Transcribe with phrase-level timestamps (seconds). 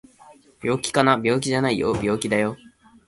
[0.63, 1.11] 病気かな？
[1.23, 2.57] 病気じゃないよ病気だよ